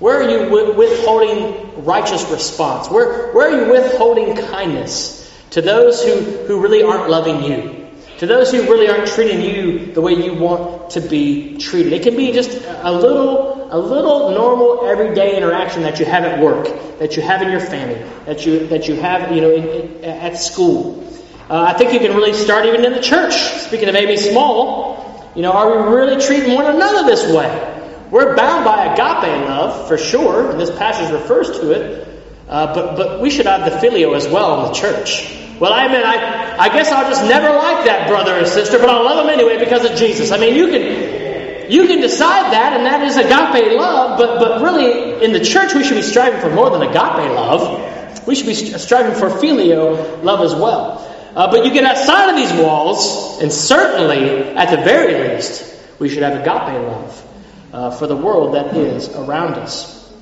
[0.00, 2.90] Where are you withholding righteous response?
[2.90, 7.83] Where where are you withholding kindness to those who who really aren't loving you?
[8.24, 11.92] To those who really aren't treating you the way you want to be treated.
[11.92, 16.40] It can be just a little, a little normal everyday interaction that you have at
[16.40, 16.64] work,
[17.00, 20.04] that you have in your family, that you that you have, you know, in, in,
[20.04, 21.06] at school.
[21.50, 23.34] Uh, I think you can really start even in the church.
[23.34, 28.08] Speaking of maybe small, you know, are we really treating one another this way?
[28.10, 32.24] We're bound by agape love for sure, and this passage refers to it.
[32.48, 35.43] Uh, but but we should have the phileo as well in the church.
[35.60, 38.88] Well, I mean, I, I guess I'll just never like that brother or sister, but
[38.88, 40.32] I'll love them anyway because of Jesus.
[40.32, 44.62] I mean, you can, you can decide that, and that is agape love, but, but
[44.62, 48.26] really, in the church, we should be striving for more than agape love.
[48.26, 50.98] We should be striving for phileo love as well.
[51.36, 56.08] Uh, but you get outside of these walls, and certainly, at the very least, we
[56.08, 57.26] should have agape love
[57.72, 60.12] uh, for the world that is around us.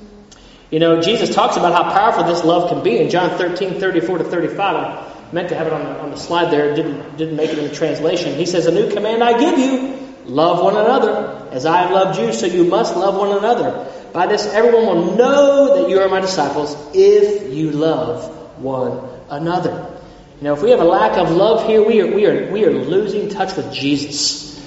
[0.69, 4.19] You know, Jesus talks about how powerful this love can be in John 13, 34
[4.19, 7.49] to 35 meant to have it on the, on the slide there, didn't, didn't make
[7.49, 8.35] it in the translation.
[8.35, 11.49] He says, A new command I give you love one another.
[11.51, 13.89] As I have loved you, so you must love one another.
[14.13, 19.89] By this, everyone will know that you are my disciples if you love one another.
[20.37, 22.65] You know, if we have a lack of love here, we are, we are, we
[22.65, 24.59] are losing touch with Jesus.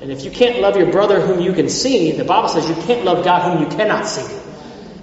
[0.00, 2.74] And if you can't love your brother whom you can see, the Bible says you
[2.86, 4.34] can't love God whom you cannot see.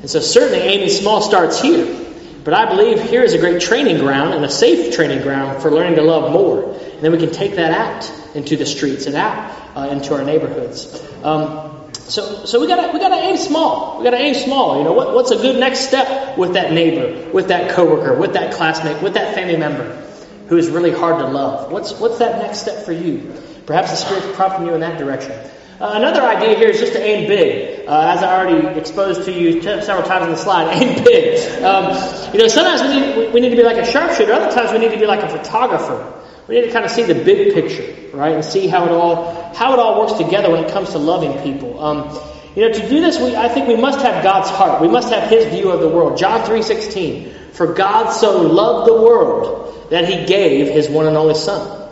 [0.02, 2.07] And so certainly aiming small starts here.
[2.48, 5.70] But I believe here is a great training ground and a safe training ground for
[5.70, 6.72] learning to love more.
[6.72, 10.24] And then we can take that out into the streets and out uh, into our
[10.24, 10.98] neighborhoods.
[11.24, 13.98] Um, so, so we gotta we gotta aim small.
[13.98, 14.78] We gotta aim small.
[14.78, 18.32] You know what, what's a good next step with that neighbor, with that coworker, with
[18.36, 20.02] that classmate, with that family member
[20.48, 21.70] who is really hard to love?
[21.70, 23.34] What's what's that next step for you?
[23.66, 25.38] Perhaps the Spirit's prompting you in that direction.
[25.80, 27.88] Uh, another idea here is just to aim big.
[27.88, 31.64] Uh, as I already exposed to you t- several times in the slide, aim big.
[31.64, 31.94] Um,
[32.34, 34.34] you know, sometimes we need, we need to be like a sharpshooter.
[34.34, 36.14] Other times we need to be like a photographer.
[36.48, 39.54] We need to kind of see the big picture, right, and see how it all
[39.54, 41.80] how it all works together when it comes to loving people.
[41.80, 42.20] Um,
[42.56, 44.82] you know, to do this, we, I think we must have God's heart.
[44.82, 46.18] We must have His view of the world.
[46.18, 47.34] John three sixteen.
[47.52, 51.87] For God so loved the world that He gave His one and only Son.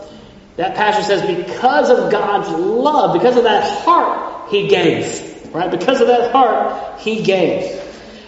[0.58, 5.54] That passage says, because of God's love, because of that heart, He gave.
[5.54, 5.70] Right?
[5.70, 7.82] Because of that heart, He gave.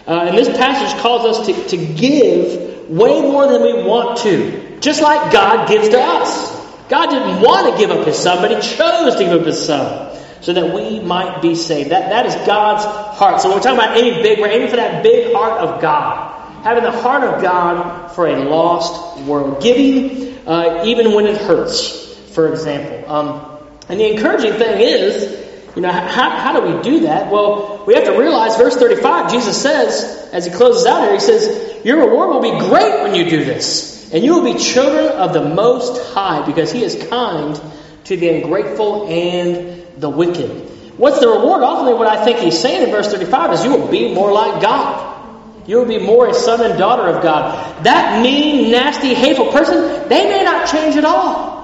[0.06, 4.80] Uh, and this passage calls us to, to give way more than we want to.
[4.80, 6.56] Just like God gives to us.
[6.90, 9.66] God didn't want to give up His Son, but He chose to give up His
[9.66, 11.92] Son so that we might be saved.
[11.92, 12.86] That, that is God's
[13.18, 13.42] heart.
[13.42, 16.34] So when we're talking about aiming big, we're aiming for that big heart of God.
[16.64, 19.62] Having the heart of God for a lost world.
[19.62, 22.07] Giving uh, even when it hurts
[22.38, 23.12] for example.
[23.12, 23.58] Um,
[23.90, 27.32] and the encouraging thing is, you know, how, how do we do that?
[27.32, 31.20] Well, we have to realize, verse 35, Jesus says, as he closes out here, he
[31.20, 35.08] says, Your reward will be great when you do this, and you will be children
[35.08, 37.60] of the Most High, because he is kind
[38.04, 40.52] to the ungrateful and the wicked.
[41.00, 41.64] What's the reward?
[41.64, 44.62] Ultimately, what I think he's saying in verse 35 is you will be more like
[44.62, 45.66] God.
[45.68, 47.84] You will be more a son and daughter of God.
[47.84, 51.57] That mean, nasty, hateful person, they may not change at all.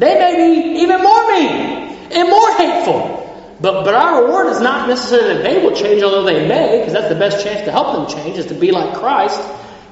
[0.00, 3.18] They may be even more mean and more hateful.
[3.60, 6.94] But, but our reward is not necessarily that they will change, although they may, because
[6.94, 9.38] that's the best chance to help them change, is to be like Christ.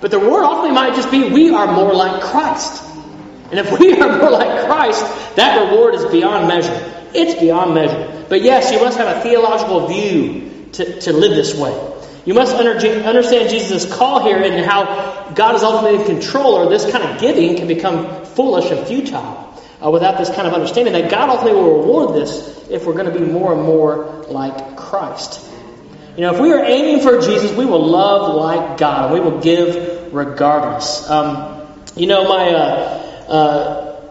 [0.00, 2.82] But the reward ultimately might just be we are more like Christ.
[3.50, 7.10] And if we are more like Christ, that reward is beyond measure.
[7.12, 8.24] It's beyond measure.
[8.30, 11.74] But yes, you must have a theological view to, to live this way.
[12.24, 16.90] You must understand Jesus' call here and how God is ultimately in control, or this
[16.90, 19.47] kind of giving can become foolish and futile
[19.84, 23.12] uh, without this kind of understanding that God ultimately will reward this if we're going
[23.12, 25.44] to be more and more like Christ.
[26.16, 29.20] You know, if we are aiming for Jesus, we will love like God, and we
[29.20, 31.08] will give regardless.
[31.08, 32.98] Um, you know, my uh,
[33.28, 34.10] uh,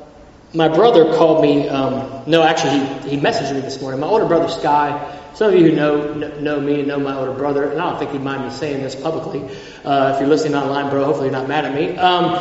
[0.53, 1.67] my brother called me.
[1.67, 3.99] Um, no, actually, he, he messaged me this morning.
[3.99, 5.15] My older brother Sky.
[5.33, 7.99] Some of you who know know me and know my older brother, and I don't
[7.99, 9.43] think he'd mind me saying this publicly.
[9.83, 11.95] Uh, if you're listening online, bro, hopefully you're not mad at me.
[11.97, 12.35] Um,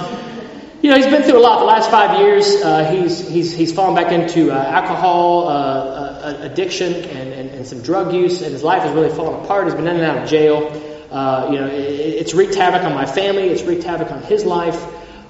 [0.86, 1.58] you know, he's been through a lot.
[1.58, 6.38] The last five years, uh, he's, he's, he's fallen back into uh, alcohol uh, uh,
[6.42, 9.64] addiction and, and, and, some drug use, and his life has really fallen apart.
[9.64, 10.68] He's been in and out of jail.
[11.10, 13.48] Uh, you know, it, it's wreaked havoc on my family.
[13.48, 14.80] It's wreaked havoc on his life.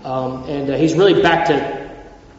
[0.04, 1.90] Um, and uh, he's really back to,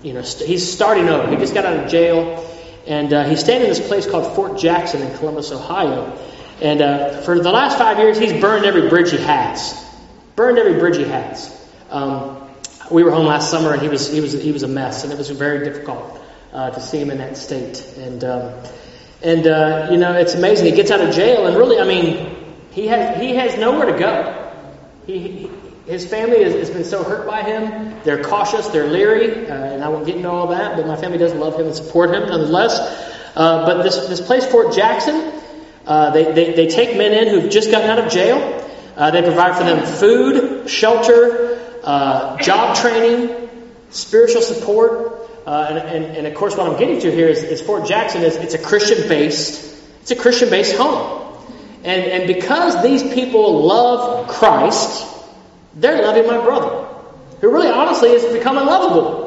[0.03, 1.28] you know, st- he's starting over.
[1.28, 2.47] He just got out of jail.
[2.86, 6.15] And he's staying in this place called Fort Jackson in Columbus, Ohio.
[6.61, 9.74] And for the last five years, he's burned every bridge he has.
[10.36, 11.51] Burned every bridge he has.
[11.89, 12.46] Um,
[12.91, 15.11] we were home last summer, and he was he was he was a mess, and
[15.11, 16.19] it was very difficult
[16.53, 17.85] uh, to see him in that state.
[17.97, 18.53] And um,
[19.21, 20.65] and uh, you know, it's amazing.
[20.67, 22.35] He gets out of jail, and really, I mean,
[22.71, 24.53] he has he has nowhere to go.
[25.05, 25.51] He, he
[25.85, 27.95] his family has, has, been so hurt by him.
[28.03, 30.75] They're cautious, they're leery, uh, and I won't get into all that.
[30.75, 32.77] But my family does love him and support him nonetheless.
[33.35, 35.31] Uh, but this this place, Fort Jackson,
[35.85, 38.63] uh, they, they they take men in who've just gotten out of jail.
[38.97, 43.49] Uh, they provide for them food, shelter, uh, job training,
[43.89, 45.13] spiritual support.
[45.45, 48.21] Uh, and, and, and, of course, what I'm getting to here is, is Fort Jackson
[48.21, 49.67] is it's a Christian based
[50.01, 51.35] it's a Christian based home.
[51.83, 55.05] And, and because these people love Christ,
[55.75, 56.88] they're loving my brother,
[57.41, 59.25] who really honestly has become unlovable.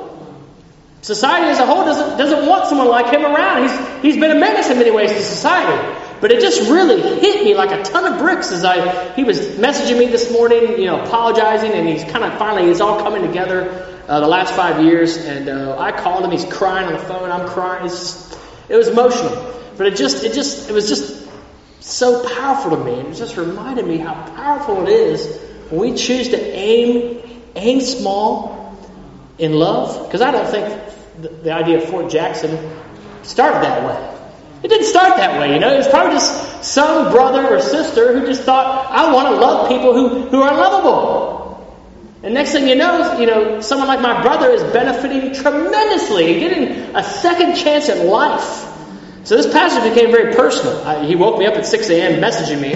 [1.03, 3.69] Society as a whole doesn't, doesn't want someone like him around.
[3.69, 6.10] He's, he's been a menace in many ways to society.
[6.21, 9.39] But it just really hit me like a ton of bricks as I he was
[9.57, 13.23] messaging me this morning, you know, apologizing, and he's kind of finally it's all coming
[13.23, 15.17] together uh, the last five years.
[15.17, 17.89] And uh, I called him, he's crying on the phone, I'm crying.
[17.89, 21.27] Just, it was emotional, but it just it just it was just
[21.81, 22.93] so powerful to me.
[22.93, 25.41] It just reminded me how powerful it is
[25.71, 28.77] when we choose to aim aim small
[29.39, 30.07] in love.
[30.07, 32.73] Because I don't think the, the idea of Fort Jackson
[33.23, 34.20] started that way.
[34.63, 35.73] It didn't start that way, you know.
[35.73, 39.69] It was probably just some brother or sister who just thought, I want to love
[39.69, 41.41] people who, who are lovable.
[42.23, 46.41] And next thing you know, you know, someone like my brother is benefiting tremendously and
[46.41, 48.70] getting a second chance at life.
[49.23, 50.83] So this passage became very personal.
[50.83, 52.23] I, he woke me up at 6 a.m.
[52.23, 52.71] messaging me.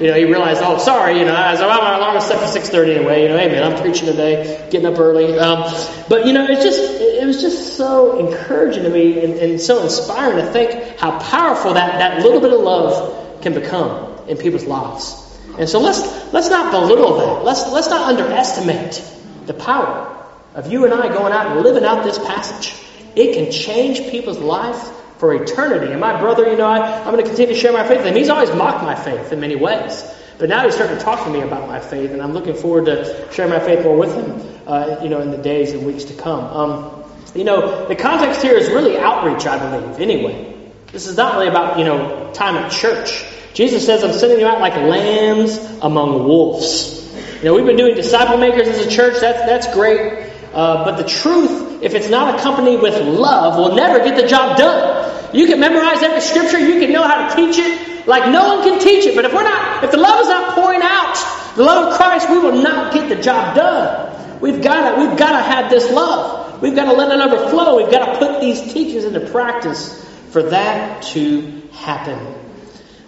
[0.00, 2.38] You know, he realized, oh, sorry, you know, I was, oh, my alarm was set
[2.38, 3.22] for 6.30 anyway.
[3.22, 5.38] You know, hey, man, I'm preaching today, getting up early.
[5.38, 5.70] Um,
[6.08, 9.82] but, you know, it's just, it was just so encouraging to me and, and so
[9.82, 14.64] inspiring to think how powerful that, that little bit of love can become in people's
[14.64, 15.38] lives.
[15.58, 16.00] And so let's,
[16.32, 17.44] let's not belittle that.
[17.44, 19.04] Let's, let's not underestimate
[19.44, 20.16] the power
[20.54, 22.74] of you and I going out and living out this passage.
[23.14, 24.78] It can change people's lives
[25.20, 25.92] for eternity.
[25.92, 28.06] And my brother, you know, I, I'm going to continue to share my faith with
[28.06, 28.16] him.
[28.16, 30.02] He's always mocked my faith in many ways.
[30.38, 32.86] But now he's starting to talk to me about my faith, and I'm looking forward
[32.86, 36.04] to sharing my faith more with him, uh, you know, in the days and weeks
[36.04, 36.44] to come.
[36.44, 37.04] Um,
[37.34, 40.56] you know, the context here is really outreach, I believe, anyway.
[40.90, 43.22] This is not really about, you know, time at church.
[43.52, 46.96] Jesus says, I'm sending you out like lambs among wolves.
[47.36, 49.20] You know, we've been doing disciple makers as a church.
[49.20, 50.30] That's, that's great.
[50.54, 54.56] Uh, but the truth, if it's not accompanied with love, will never get the job
[54.56, 54.99] done.
[55.32, 58.64] You can memorize every scripture, you can know how to teach it, like no one
[58.64, 59.14] can teach it.
[59.14, 61.16] But if we're not, if the love is not pouring out,
[61.56, 64.40] the love of Christ, we will not get the job done.
[64.40, 66.62] We've got to, we've got to have this love.
[66.62, 67.76] We've got to let it overflow.
[67.76, 72.34] We've got to put these teachings into practice for that to happen.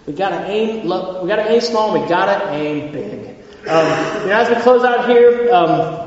[0.06, 0.86] We got to aim.
[0.86, 1.98] Look, we got to aim small.
[1.98, 3.36] we've got to aim big.
[3.68, 5.52] Um, you know, as we close out here.
[5.52, 6.01] Um,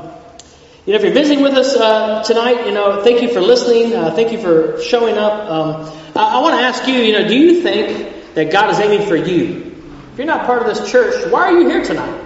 [0.86, 3.92] you know, if you're visiting with us uh, tonight, you know, thank you for listening.
[3.92, 5.50] Uh, thank you for showing up.
[5.50, 8.78] Um, I, I want to ask you, you know, do you think that God is
[8.78, 9.74] aiming for you?
[10.12, 12.22] If you're not part of this church, why are you here tonight?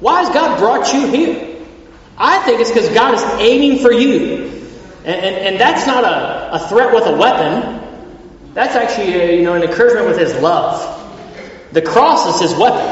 [0.00, 1.64] Why has God brought you here?
[2.18, 4.46] I think it's because God is aiming for you.
[5.04, 7.80] And, and, and that's not a, a threat with a weapon.
[8.54, 10.98] That's actually, a, you know, an encouragement with His love.
[11.70, 12.88] The cross is His weapon.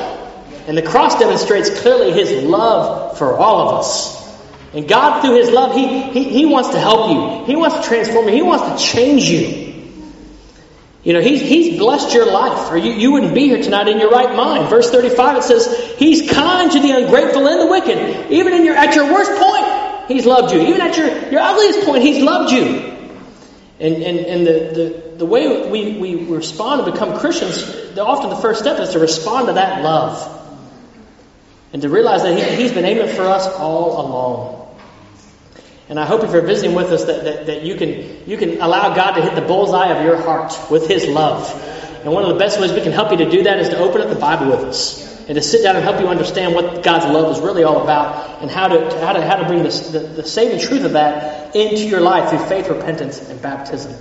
[0.69, 4.19] And the cross demonstrates clearly His love for all of us.
[4.75, 7.47] And God, through His love, he, he, he wants to help you.
[7.47, 8.35] He wants to transform you.
[8.35, 9.69] He wants to change you.
[11.05, 13.99] You know, he's, he's blessed your life, or you, you wouldn't be here tonight in
[13.99, 14.69] your right mind.
[14.69, 18.31] Verse 35, it says, He's kind to the ungrateful and the wicked.
[18.31, 20.61] Even in your, at your worst point, He's loved you.
[20.61, 22.99] Even at your, your ugliest point, He's loved you.
[23.81, 28.37] And, and, and the, the, the way we, we respond and become Christians, often the
[28.37, 30.35] first step is to respond to that love.
[31.73, 34.58] And to realize that he, He's been aiming for us all along.
[35.89, 38.61] And I hope if you're visiting with us that, that, that, you, can, you can
[38.61, 41.51] allow God to hit the bullseye of your heart with His love.
[42.05, 43.79] And one of the best ways we can help you to do that is to
[43.79, 46.83] open up the Bible with us and to sit down and help you understand what
[46.83, 49.91] God's love is really all about and how to, how to, how to bring this,
[49.91, 53.93] the, the saving truth of that into your life through faith, repentance, and baptism.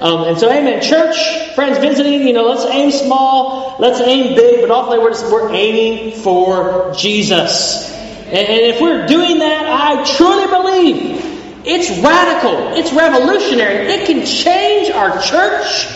[0.00, 0.82] Um, and so, amen.
[0.82, 1.16] Church,
[1.54, 5.52] friends visiting, you know, let's aim small, let's aim big, but ultimately we're, just, we're
[5.52, 7.90] aiming for Jesus.
[7.90, 11.35] And, and if we're doing that, I truly believe
[11.66, 12.76] It's radical.
[12.76, 13.88] It's revolutionary.
[13.88, 15.88] It can change our church.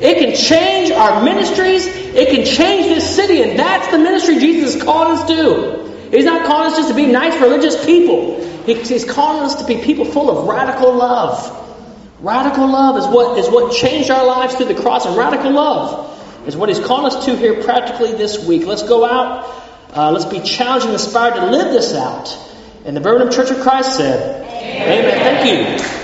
[0.00, 1.86] It can change our ministries.
[1.86, 3.42] It can change this city.
[3.42, 6.08] And that's the ministry Jesus calling us to.
[6.10, 8.42] He's not calling us just to be nice, religious people.
[8.64, 11.58] He's calling us to be people full of radical love.
[12.20, 15.04] Radical love is what, is what changed our lives through the cross.
[15.04, 18.64] And radical love is what He's calling us to here practically this week.
[18.64, 19.44] Let's go out.
[19.94, 22.38] Uh, let's be challenged and inspired to live this out.
[22.86, 24.46] And the Birmingham Church of Christ said.
[24.82, 25.18] Amen.
[25.20, 25.99] Thank you.